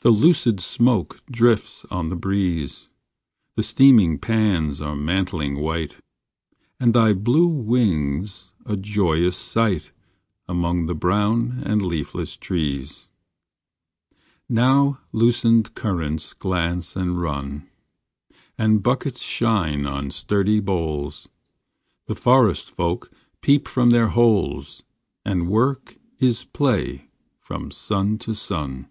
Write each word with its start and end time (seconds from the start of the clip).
The 0.00 0.12
lucid 0.12 0.58
smoke 0.60 1.22
drifts 1.30 1.84
on 1.90 2.08
the 2.08 2.14
breeze, 2.16 2.88
The 3.56 3.62
steaming 3.64 4.18
pans 4.18 4.80
are 4.80 4.96
mantling 4.96 5.58
white, 5.58 5.98
And 6.80 6.94
thy 6.94 7.12
blue 7.12 7.48
wing 7.48 8.20
s 8.22 8.54
a 8.64 8.74
joyous 8.76 9.36
sight, 9.36 9.90
Among 10.48 10.86
the 10.86 10.94
brown 10.94 11.60
and 11.66 11.82
leafless 11.82 12.36
trees. 12.38 12.88
6 12.88 13.08
THE 13.08 14.16
BLUEBIRD 14.16 14.18
Now 14.54 14.98
loosened 15.12 15.74
currents 15.74 16.32
glance 16.32 16.94
and 16.96 17.20
run, 17.20 17.68
And 18.56 18.82
buckets 18.82 19.20
shine 19.20 19.84
on 19.84 20.10
sturdy 20.12 20.60
boles, 20.60 21.28
The 22.06 22.14
forest 22.14 22.74
folk 22.74 23.10
peep 23.42 23.66
from 23.68 23.90
their 23.90 24.08
holes, 24.10 24.82
And 25.26 25.48
work 25.48 25.98
is 26.18 26.44
play 26.44 27.10
from 27.40 27.70
sun 27.72 28.16
to 28.18 28.34
sun. 28.34 28.88